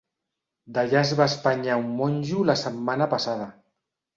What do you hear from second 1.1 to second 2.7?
va espenyar un monjo la